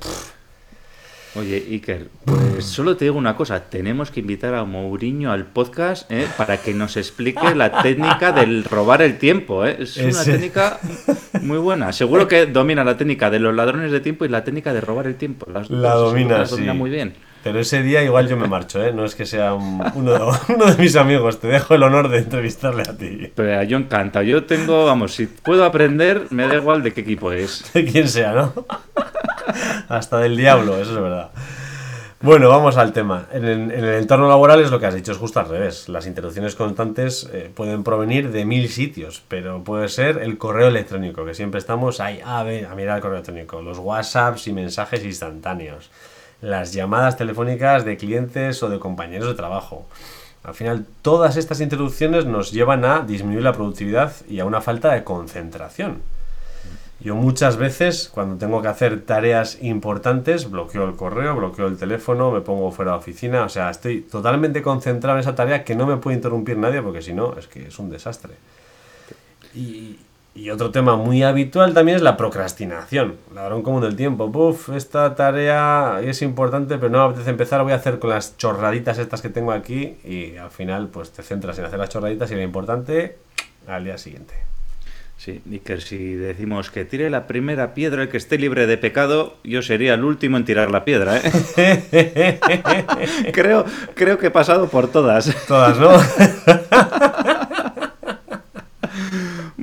[1.34, 6.08] Oye, Iker, pues solo te digo una cosa, tenemos que invitar a Mourinho al podcast
[6.10, 6.28] ¿eh?
[6.38, 9.66] para que nos explique la técnica del robar el tiempo.
[9.66, 9.76] ¿eh?
[9.80, 10.78] Es una técnica
[11.42, 11.92] muy buena.
[11.92, 15.08] Seguro que domina la técnica de los ladrones de tiempo y la técnica de robar
[15.08, 15.46] el tiempo.
[15.50, 17.25] la domina, la domina muy bien.
[17.46, 18.92] Pero ese día igual yo me marcho, ¿eh?
[18.92, 19.54] No es que sea
[19.94, 21.38] uno, de, mis amigos.
[21.38, 23.30] Te dejo el honor de entrevistarle a ti.
[23.36, 24.24] Pero yo encanta.
[24.24, 27.62] Yo tengo, vamos, si puedo aprender, me da igual de qué equipo es.
[27.72, 28.52] De quién sea, ¿no?
[29.88, 31.30] Hasta del diablo, eso es verdad.
[32.20, 33.28] Bueno, vamos al tema.
[33.30, 35.88] En el, entorno laboral es lo que has dicho, es justo al revés.
[35.88, 41.24] Las interrupciones constantes eh, pueden provenir de mil sitios, pero puede ser el correo electrónico,
[41.24, 45.04] que siempre estamos ahí a, ver, a mirar el correo electrónico, los WhatsApps y mensajes
[45.04, 45.90] instantáneos
[46.40, 49.86] las llamadas telefónicas de clientes o de compañeros de trabajo.
[50.44, 54.92] Al final, todas estas interrupciones nos llevan a disminuir la productividad y a una falta
[54.92, 56.02] de concentración.
[57.00, 62.30] Yo muchas veces, cuando tengo que hacer tareas importantes, bloqueo el correo, bloqueo el teléfono,
[62.30, 63.44] me pongo fuera de oficina.
[63.44, 67.02] O sea, estoy totalmente concentrado en esa tarea que no me puede interrumpir nadie porque
[67.02, 68.34] si no, es que es un desastre.
[69.54, 69.98] Y,
[70.36, 74.30] y otro tema muy habitual también es la procrastinación, ladrón común del tiempo.
[74.30, 78.36] Puf, esta tarea es importante, pero no me apetece empezar, voy a hacer con las
[78.36, 82.30] chorraditas estas que tengo aquí y al final pues te centras en hacer las chorraditas
[82.30, 83.16] y lo importante
[83.66, 84.34] al día siguiente.
[85.16, 88.76] Sí, y que si decimos que tire la primera piedra el que esté libre de
[88.76, 92.38] pecado, yo sería el último en tirar la piedra, ¿eh?
[93.32, 95.34] creo, creo que he pasado por todas.
[95.48, 95.88] Todas, ¿no?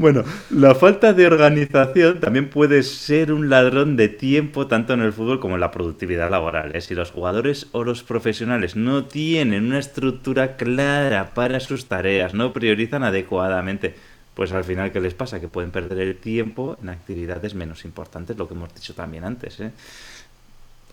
[0.03, 5.13] Bueno, la falta de organización también puede ser un ladrón de tiempo tanto en el
[5.13, 6.75] fútbol como en la productividad laboral.
[6.75, 6.81] ¿eh?
[6.81, 12.51] Si los jugadores o los profesionales no tienen una estructura clara para sus tareas, no
[12.51, 13.95] priorizan adecuadamente,
[14.33, 15.39] pues al final, ¿qué les pasa?
[15.39, 19.57] Que pueden perder el tiempo en actividades menos importantes, lo que hemos dicho también antes.
[19.61, 19.71] ¿eh?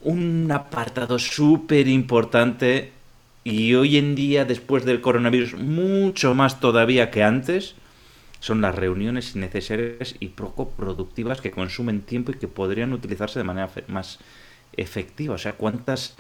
[0.03, 2.92] Un apartado súper importante
[3.42, 7.75] y hoy en día, después del coronavirus, mucho más todavía que antes,
[8.40, 13.44] son las reuniones innecesarias y poco productivas que consumen tiempo y que podrían utilizarse de
[13.44, 14.18] manera más
[14.76, 15.35] efectiva.
[15.35, 16.16] O sea, ¿cuántas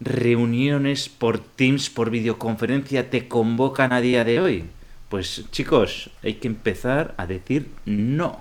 [0.00, 4.64] reuniones por Teams, por videoconferencia te convocan a día de hoy?
[5.08, 8.40] Pues chicos, hay que empezar a decir no.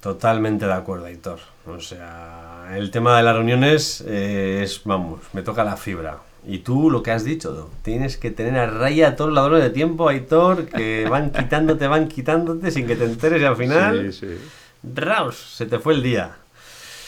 [0.00, 1.38] Totalmente de acuerdo, Héctor.
[1.66, 6.18] O sea, el tema de las reuniones eh, es, vamos, me toca la fibra.
[6.46, 9.64] Y tú lo que has dicho, tienes que tener a raya a todos los ladrones
[9.64, 14.12] de tiempo, Aitor, que van quitándote, van quitándote sin que te enteres y al final.
[14.12, 14.38] Sí, sí.
[14.82, 16.36] Raus, se te fue el día.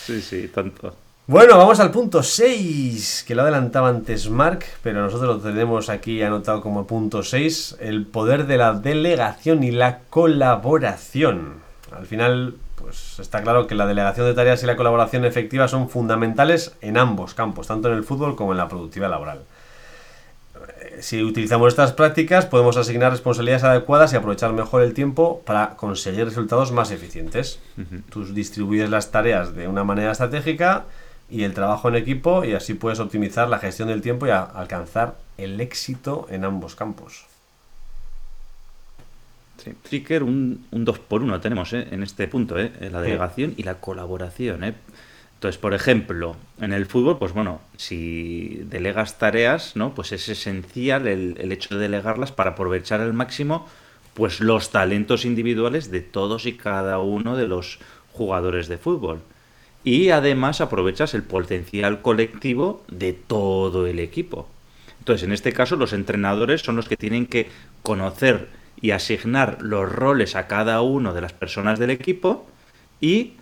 [0.05, 0.94] Sí, sí, tanto.
[1.27, 6.20] Bueno, vamos al punto 6, que lo adelantaba antes Mark, pero nosotros lo tenemos aquí
[6.20, 11.55] anotado como punto 6, el poder de la delegación y la colaboración.
[11.97, 15.88] Al final, pues está claro que la delegación de tareas y la colaboración efectiva son
[15.88, 19.40] fundamentales en ambos campos, tanto en el fútbol como en la productividad laboral.
[20.83, 25.77] Eh, si utilizamos estas prácticas, podemos asignar responsabilidades adecuadas y aprovechar mejor el tiempo para
[25.77, 27.59] conseguir resultados más eficientes.
[28.11, 30.85] Tú distribuyes las tareas de una manera estratégica
[31.31, 35.14] y el trabajo en equipo y así puedes optimizar la gestión del tiempo y alcanzar
[35.38, 37.25] el éxito en ambos campos.
[39.57, 41.88] Sí, un, un 2 por 1 tenemos ¿eh?
[41.90, 42.73] en este punto, ¿eh?
[42.90, 44.64] la delegación y la colaboración.
[44.64, 44.75] ¿eh?
[45.35, 49.95] Entonces, por ejemplo, en el fútbol, pues bueno, si delegas tareas, ¿no?
[49.95, 53.67] Pues es esencial el, el hecho de delegarlas para aprovechar al máximo
[54.14, 57.79] pues los talentos individuales de todos y cada uno de los
[58.12, 59.21] jugadores de fútbol.
[59.83, 64.49] Y además aprovechas el potencial colectivo de todo el equipo.
[65.01, 67.49] Entonces, en este caso, los entrenadores son los que tienen que
[67.83, 68.49] conocer
[68.81, 72.47] y asignar los roles a cada uno de las personas del equipo
[73.01, 73.35] y,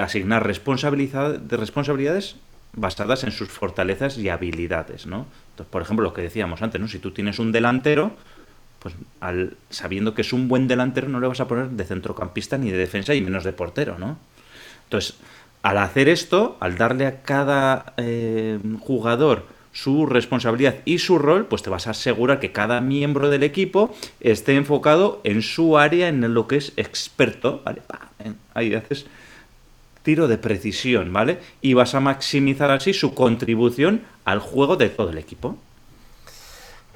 [0.00, 2.36] asignar responsabilidades
[2.72, 5.26] basadas en sus fortalezas y habilidades, ¿no?
[5.50, 6.88] Entonces, por ejemplo, lo que decíamos antes, ¿no?
[6.88, 8.12] Si tú tienes un delantero,
[8.80, 12.58] pues al, sabiendo que es un buen delantero no le vas a poner de centrocampista
[12.58, 14.18] ni de defensa y menos de portero, ¿no?
[14.84, 15.16] Entonces,
[15.62, 21.62] al hacer esto, al darle a cada eh, jugador su responsabilidad y su rol, pues
[21.62, 26.34] te vas a asegurar que cada miembro del equipo esté enfocado en su área, en
[26.34, 27.82] lo que es experto, ¿vale?
[28.54, 29.06] Ahí haces
[30.02, 31.38] tiro de precisión, ¿vale?
[31.60, 35.58] Y vas a maximizar así su contribución al juego de todo el equipo.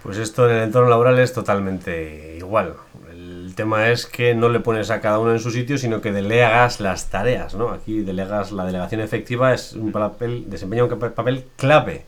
[0.03, 2.75] Pues esto en el entorno laboral es totalmente igual.
[3.13, 6.11] El tema es que no le pones a cada uno en su sitio, sino que
[6.11, 7.69] delegas las tareas, ¿no?
[7.69, 12.05] Aquí delegas la delegación efectiva, es un papel, desempeña un papel clave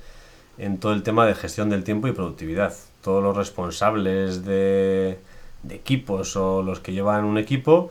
[0.58, 2.74] en todo el tema de gestión del tiempo y productividad.
[3.02, 5.18] Todos los responsables de,
[5.68, 7.90] equipos o los que llevan un equipo,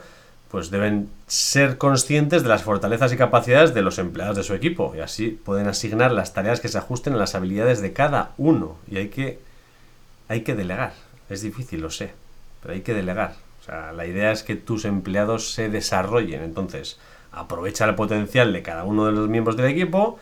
[0.50, 4.94] pues deben ser conscientes de las fortalezas y capacidades de los empleados de su equipo
[4.96, 8.76] y así pueden asignar las tareas que se ajusten a las habilidades de cada uno.
[8.90, 9.40] Y hay que
[10.28, 10.94] hay que delegar.
[11.30, 12.12] Es difícil, lo sé,
[12.62, 13.36] pero hay que delegar.
[13.62, 16.44] O sea, la idea es que tus empleados se desarrollen.
[16.44, 17.00] Entonces,
[17.32, 20.20] aprovecha el potencial de cada uno de los miembros del equipo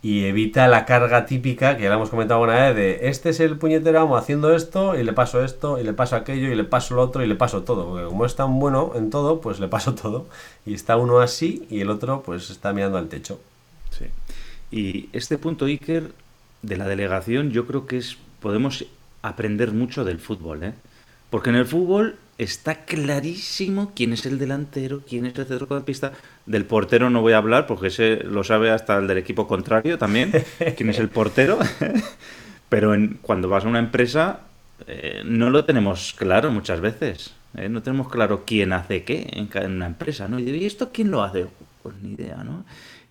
[0.00, 3.56] y evita la carga típica que ya hemos comentado una vez de este es el
[3.58, 6.94] puñetero amo haciendo esto y le paso esto y le paso aquello y le paso
[6.94, 7.88] lo otro y le paso todo.
[7.88, 10.26] Porque como es tan bueno en todo, pues le paso todo.
[10.64, 13.40] Y está uno así y el otro pues está mirando al techo.
[13.90, 14.06] Sí.
[14.70, 16.12] Y este punto, Iker,
[16.62, 18.84] de la delegación, yo creo que es podemos
[19.22, 20.74] aprender mucho del fútbol, ¿eh?
[21.30, 26.12] Porque en el fútbol está clarísimo quién es el delantero, quién es el centrocampista.
[26.46, 29.98] Del portero no voy a hablar porque ese lo sabe hasta el del equipo contrario
[29.98, 30.32] también,
[30.76, 31.58] quién es el portero.
[32.68, 34.40] Pero en, cuando vas a una empresa
[34.86, 37.34] eh, no lo tenemos claro muchas veces.
[37.56, 37.68] ¿eh?
[37.68, 40.38] No tenemos claro quién hace qué en, en, una empresa, ¿no?
[40.38, 41.46] Y esto quién lo hace?
[41.82, 42.64] Pues ni idea, ¿no?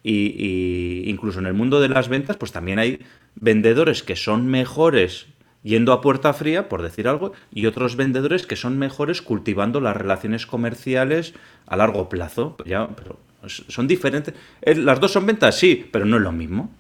[0.04, 3.00] Y, y incluso en el mundo de las ventas, pues también hay
[3.36, 5.28] vendedores que son mejores
[5.67, 9.95] yendo a puerta fría, por decir algo, y otros vendedores que son mejores cultivando las
[9.95, 11.34] relaciones comerciales
[11.65, 12.56] a largo plazo.
[12.65, 14.34] Ya, pero son diferentes.
[14.62, 16.71] Las dos son ventas, sí, pero no es lo mismo.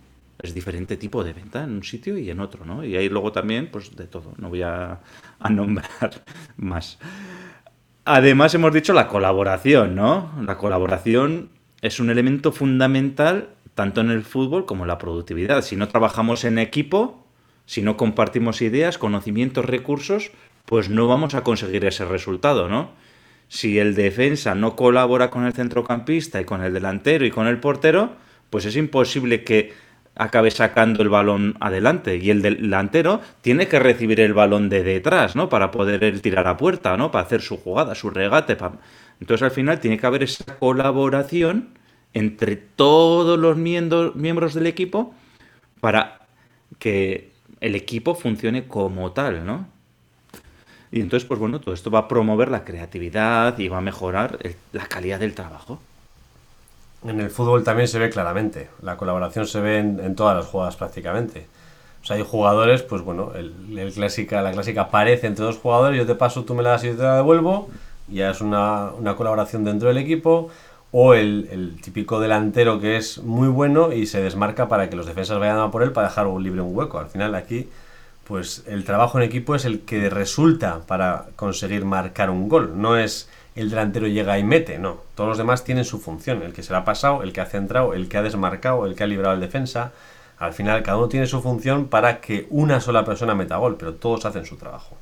[0.41, 2.83] Es diferente tipo de venta en un sitio y en otro, ¿no?
[2.83, 4.33] Y hay luego también, pues de todo.
[4.37, 4.99] No voy a,
[5.39, 6.23] a nombrar
[6.57, 6.99] más.
[8.05, 10.31] Además, hemos dicho la colaboración, ¿no?
[10.45, 11.49] La colaboración
[11.81, 15.61] es un elemento fundamental tanto en el fútbol como en la productividad.
[15.61, 17.26] Si no trabajamos en equipo,
[17.67, 20.31] si no compartimos ideas, conocimientos, recursos,
[20.65, 22.91] pues no vamos a conseguir ese resultado, ¿no?
[23.49, 27.59] Si el defensa no colabora con el centrocampista y con el delantero y con el
[27.59, 28.13] portero,
[28.49, 29.73] pues es imposible que
[30.15, 35.35] acabe sacando el balón adelante y el delantero tiene que recibir el balón de detrás,
[35.35, 35.49] ¿no?
[35.49, 37.11] Para poder tirar a puerta, ¿no?
[37.11, 38.57] Para hacer su jugada, su regate.
[39.19, 41.69] Entonces al final tiene que haber esa colaboración
[42.13, 45.13] entre todos los miembros del equipo
[45.81, 46.21] para
[46.79, 49.67] que el equipo funcione como tal, ¿no?
[50.91, 54.39] Y entonces, pues bueno, todo esto va a promover la creatividad y va a mejorar
[54.71, 55.79] la calidad del trabajo.
[57.05, 60.75] En el fútbol también se ve claramente, la colaboración se ve en, todas las jugadas
[60.75, 61.47] prácticamente.
[62.01, 63.91] O sea, hay jugadores, pues bueno, el, la
[64.51, 67.03] clásica pared entre dos jugadores, yo te paso, tú me la das y yo te
[67.03, 67.69] la devuelvo,
[68.07, 70.49] ya es una colaboración dentro del equipo
[70.91, 75.39] o el, típico delantero que es muy bueno y se desmarca para que los defensas
[75.39, 76.99] vayan a por él para dejar un libre un hueco.
[76.99, 77.69] Al final aquí,
[78.23, 82.79] pues el trabajo en equipo es el que resulta para conseguir marcar un gol.
[82.81, 85.01] No es el delantero llega y mete, no.
[85.15, 86.43] Todos los demás tienen su función.
[86.43, 88.95] El que se la ha pasado, el que ha centrado, el que ha desmarcado, el
[88.95, 89.91] que ha librado al defensa.
[90.37, 93.95] Al final cada uno tiene su función para que una sola persona meta gol, pero
[93.95, 94.95] todos hacen su trabajo.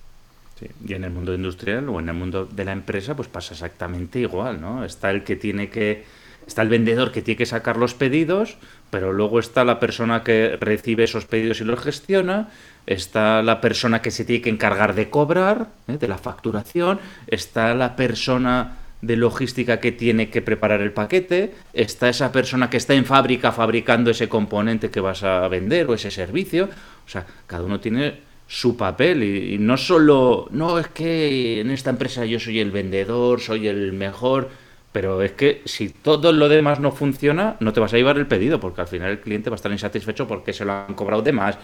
[0.87, 4.19] Y en el mundo industrial o en el mundo de la empresa, pues pasa exactamente
[4.19, 4.85] igual, ¿no?
[4.85, 6.05] Está el que tiene que.
[6.47, 8.57] Está el vendedor que tiene que sacar los pedidos,
[8.91, 12.49] pero luego está la persona que recibe esos pedidos y los gestiona,
[12.85, 15.97] está la persona que se tiene que encargar de cobrar, ¿eh?
[15.97, 22.09] de la facturación, está la persona de logística que tiene que preparar el paquete, está
[22.09, 26.11] esa persona que está en fábrica fabricando ese componente que vas a vender o ese
[26.11, 26.69] servicio.
[27.05, 31.89] O sea, cada uno tiene su papel y, no solo, no es que en esta
[31.89, 34.49] empresa yo soy el vendedor, soy el mejor,
[34.91, 38.27] Pero es que si todo lo demás no funciona, no te vas a llevar el
[38.27, 41.21] pedido, porque al final el cliente va a estar insatisfecho porque se lo han cobrado
[41.21, 41.57] de más,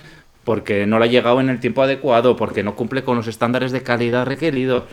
[0.43, 3.71] porque no le ha llegado en el tiempo adecuado, porque no cumple con los estándares
[3.71, 4.83] de calidad requeridos.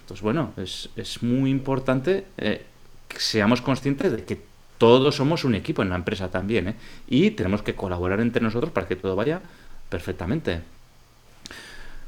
[0.00, 2.64] Entonces, bueno, es, es muy importante eh,
[3.08, 4.40] que seamos conscientes de que
[4.78, 6.74] todos somos un equipo en la empresa también, ¿eh?
[7.08, 9.40] Y tenemos que colaborar entre nosotros para que todo vaya
[9.90, 10.60] perfectamente.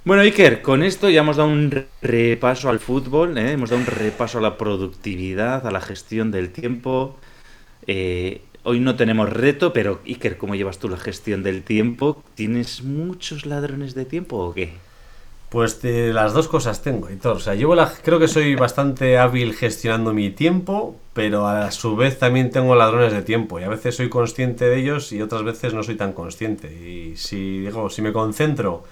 [0.09, 3.53] Bueno, Iker, con esto ya hemos dado un repaso al fútbol, ¿eh?
[3.53, 7.19] hemos dado un repaso a la productividad, a la gestión del tiempo.
[7.87, 12.25] Eh, hoy no tenemos reto, pero Iker, ¿cómo llevas tú la gestión del tiempo?
[12.35, 14.73] ¿Tienes muchos ladrones de tiempo o qué?
[15.51, 17.37] Pues las dos cosas tengo, Hitor.
[17.37, 21.97] O sea, llevo la, creo que soy bastante hábil gestionando mi tiempo, pero a su
[21.97, 23.61] vez también tengo ladrones de tiempo.
[23.61, 26.73] Y a veces soy consciente de ellos y otras veces no soy tan consciente.
[26.73, 28.85] Y si digo, si me concentro,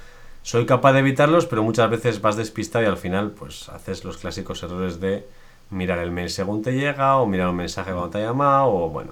[0.46, 4.16] soy capaz de evitarlos, pero muchas veces vas despistado y al final, pues haces los
[4.16, 5.26] clásicos errores de
[5.70, 8.88] mirar el mail según te llega, o mirar un mensaje cuando te ha llamado, o
[8.88, 9.10] bueno.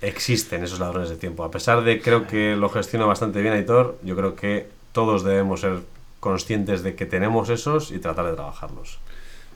[0.00, 1.44] Existen esos ladrones de tiempo.
[1.44, 5.60] A pesar de creo que lo gestiona bastante bien Aitor, yo creo que todos debemos
[5.60, 5.80] ser
[6.20, 9.00] conscientes de que tenemos esos y tratar de trabajarlos.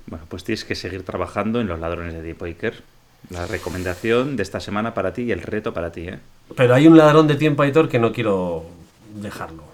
[0.06, 2.82] Bueno, pues tienes que seguir trabajando en los ladrones de tiempo, Iker.
[3.30, 6.18] La recomendación de esta semana para ti y el reto para ti, ¿eh?
[6.54, 8.66] Pero hay un ladrón de tiempo, Aitor, que no quiero
[9.14, 9.71] dejarlo.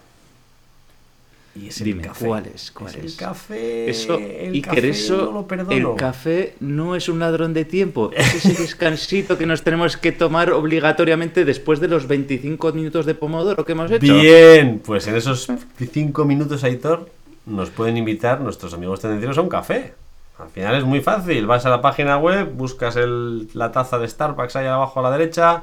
[1.61, 2.27] Y es Dime, café.
[2.27, 2.71] ¿cuál es?
[2.71, 3.91] ¿Cuál es, El café.
[3.91, 8.11] Eso, el Iker, eso, el café no es un ladrón de tiempo.
[8.15, 13.15] Es ese descansito que nos tenemos que tomar obligatoriamente después de los 25 minutos de
[13.15, 14.15] pomodoro que hemos hecho.
[14.15, 15.49] Bien, pues en esos
[15.79, 17.11] 5 minutos, Aitor,
[17.47, 19.95] nos pueden invitar nuestros amigos tendencieros a un café.
[20.39, 21.47] Al final es muy fácil.
[21.47, 25.11] Vas a la página web, buscas el, la taza de Starbucks ahí abajo a la
[25.11, 25.63] derecha,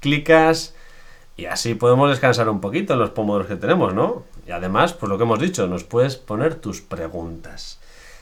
[0.00, 0.74] clicas
[1.40, 4.24] y así podemos descansar un poquito los pomodoros que tenemos, ¿no?
[4.46, 7.80] Y además, pues lo que hemos dicho, nos puedes poner tus preguntas.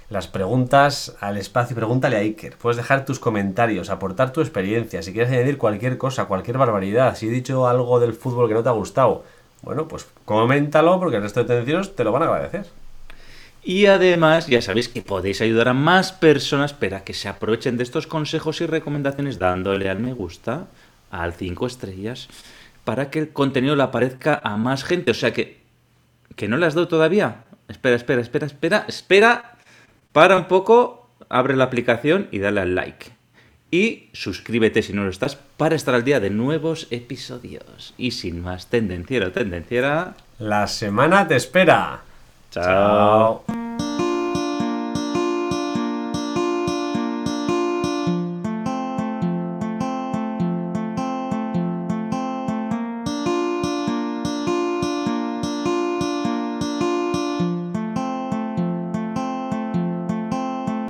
[0.09, 2.57] Las preguntas al espacio, pregúntale a Iker.
[2.57, 5.03] Puedes dejar tus comentarios, aportar tu experiencia.
[5.03, 8.62] Si quieres añadir cualquier cosa, cualquier barbaridad, si he dicho algo del fútbol que no
[8.62, 9.25] te ha gustado,
[9.62, 12.66] bueno, pues coméntalo porque el resto de tendencieros te lo van a agradecer.
[13.64, 17.83] Y además, ya sabéis que podéis ayudar a más personas para que se aprovechen de
[17.83, 20.69] estos consejos y recomendaciones dándole al me gusta,
[21.11, 22.29] al 5 estrellas
[22.89, 25.11] para que el contenido le aparezca a más gente.
[25.11, 25.61] O sea que,
[26.36, 27.45] que no le has dado todavía.
[27.68, 29.59] Espera, espera, espera, espera, espera.
[30.12, 33.11] Para un poco, abre la aplicación y dale al like.
[33.70, 37.93] Y suscríbete si no lo estás para estar al día de nuevos episodios.
[37.99, 40.14] Y sin más tendenciero, tendenciera.
[40.39, 42.01] La semana te espera.
[42.51, 43.45] Chao.